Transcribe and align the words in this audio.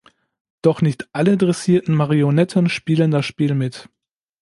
Doch 0.63 0.81
nicht 0.81 1.07
alle 1.13 1.37
dressierten 1.37 1.93
Marionetten 1.93 2.69
spielen 2.69 3.11
das 3.11 3.23
Spiel 3.27 3.53
mit. 3.53 3.87